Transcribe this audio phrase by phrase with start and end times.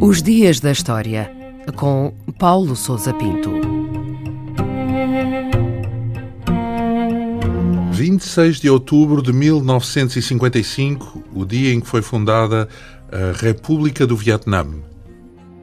[0.00, 1.30] Os Dias da História,
[1.76, 3.50] com Paulo Souza Pinto.
[7.92, 12.68] 26 de outubro de 1955, o dia em que foi fundada
[13.10, 14.66] a República do Vietnã.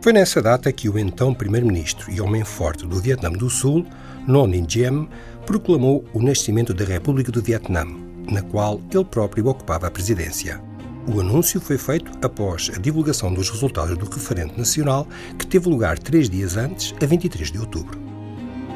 [0.01, 3.85] Foi nessa data que o então primeiro-ministro e homem forte do Vietnã do Sul,
[4.25, 5.09] Non Ninh Diem,
[5.45, 7.85] proclamou o nascimento da República do Vietnã,
[8.31, 10.61] na qual ele próprio ocupava a presidência.
[11.05, 15.05] O anúncio foi feito após a divulgação dos resultados do referendo nacional,
[15.37, 17.99] que teve lugar três dias antes, a 23 de outubro.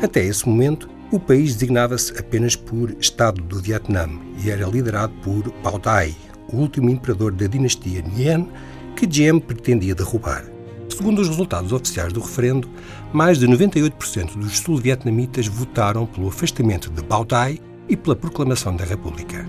[0.02, 4.10] Até esse momento, o país designava-se apenas por Estado do Vietnã
[4.44, 6.14] e era liderado por Bao Dai,
[6.52, 8.50] o último imperador da dinastia Nguyen,
[8.98, 10.53] que Diem pretendia derrubar.
[10.96, 12.70] Segundo os resultados oficiais do referendo,
[13.12, 18.86] mais de 98% dos sul-vietnamitas votaram pelo afastamento de Bao Dai e pela proclamação da
[18.86, 19.44] República.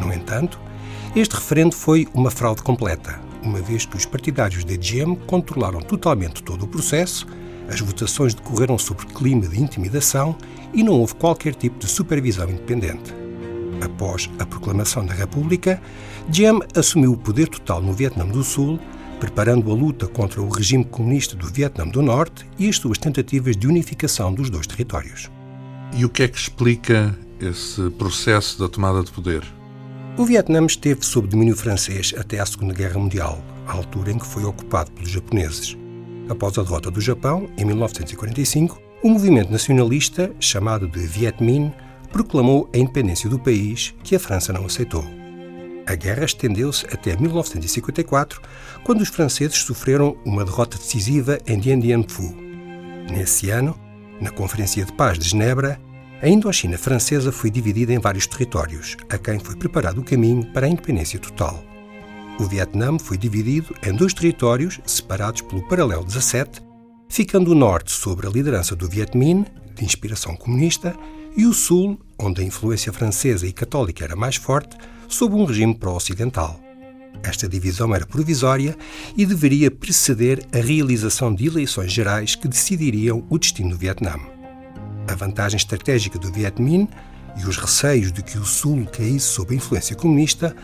[0.00, 0.58] No entanto,
[1.16, 6.44] este referendo foi uma fraude completa, uma vez que os partidários de Diem controlaram totalmente
[6.44, 7.26] todo o processo,
[7.68, 10.36] as votações decorreram sob clima de intimidação
[10.72, 13.12] e não houve qualquer tipo de supervisão independente.
[13.84, 15.82] Após a proclamação da República,
[16.28, 18.78] Diem assumiu o poder total no Vietnã do Sul,
[19.24, 23.56] preparando a luta contra o regime comunista do Vietnã do Norte e as suas tentativas
[23.56, 25.30] de unificação dos dois territórios.
[25.96, 29.42] E o que é que explica esse processo da tomada de poder?
[30.18, 34.26] O Vietnã esteve sob domínio francês até à Segunda Guerra Mundial, a altura em que
[34.26, 35.74] foi ocupado pelos japoneses.
[36.28, 41.72] Após a derrota do Japão, em 1945, o movimento nacionalista, chamado de Viet Minh,
[42.12, 45.04] proclamou a independência do país, que a França não aceitou.
[45.86, 48.40] A guerra estendeu-se até 1954,
[48.82, 52.34] quando os franceses sofreram uma derrota decisiva em Dien Bien Phu.
[53.10, 53.78] Nesse ano,
[54.20, 55.78] na Conferência de Paz de Genebra,
[56.22, 60.66] a Indochina francesa foi dividida em vários territórios, a quem foi preparado o caminho para
[60.66, 61.62] a independência total.
[62.38, 66.62] O Vietnã foi dividido em dois territórios separados pelo paralelo 17,
[67.10, 69.44] ficando o norte sob a liderança do Viet Minh,
[69.74, 70.96] de inspiração comunista,
[71.36, 74.76] e o sul, onde a influência francesa e católica era mais forte,
[75.08, 76.60] sob um regime pró-ocidental.
[77.22, 78.76] Esta divisão era provisória
[79.16, 84.16] e deveria preceder a realização de eleições gerais que decidiriam o destino do Vietnã.
[85.08, 86.88] A vantagem estratégica do Viet Minh
[87.36, 90.54] e os receios de que o Sul caísse sob a influência comunista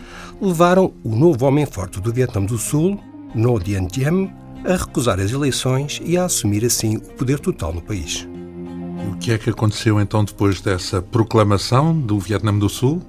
[0.40, 2.98] levaram o novo homem forte do Vietnã do Sul,
[3.34, 4.32] No Dien Diem,
[4.64, 8.28] a recusar as eleições e a assumir assim o poder total no país.
[9.10, 13.02] O que é que aconteceu então depois dessa proclamação do Vietnã do Sul?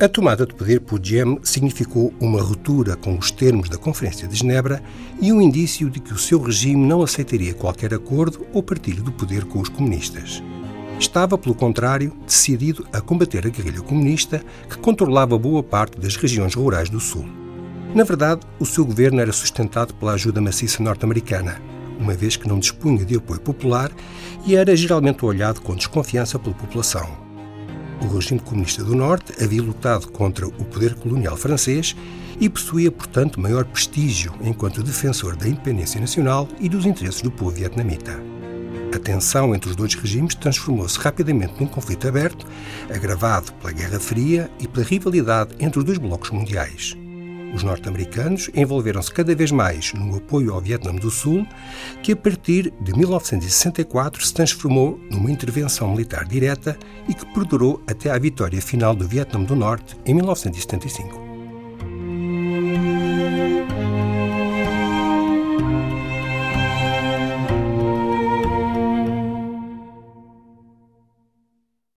[0.00, 4.36] A tomada de poder por Diem significou uma ruptura com os termos da Conferência de
[4.36, 4.80] Genebra
[5.20, 9.10] e um indício de que o seu regime não aceitaria qualquer acordo ou partilho do
[9.10, 10.40] poder com os comunistas.
[11.00, 16.54] Estava, pelo contrário, decidido a combater a guerrilha comunista que controlava boa parte das regiões
[16.54, 17.28] rurais do Sul.
[17.92, 21.60] Na verdade, o seu governo era sustentado pela ajuda maciça norte-americana,
[21.98, 23.90] uma vez que não dispunha de apoio popular
[24.46, 27.27] e era geralmente olhado com desconfiança pela população.
[28.00, 31.96] O regime comunista do Norte havia lutado contra o poder colonial francês
[32.40, 37.50] e possuía, portanto, maior prestígio enquanto defensor da independência nacional e dos interesses do povo
[37.50, 38.18] vietnamita.
[38.94, 42.46] A tensão entre os dois regimes transformou-se rapidamente num conflito aberto,
[42.88, 46.96] agravado pela Guerra Fria e pela rivalidade entre os dois blocos mundiais.
[47.54, 51.46] Os norte-americanos envolveram-se cada vez mais no apoio ao Vietnã do Sul,
[52.02, 58.10] que a partir de 1964 se transformou numa intervenção militar direta e que perdurou até
[58.10, 61.27] à vitória final do Vietnã do Norte em 1975.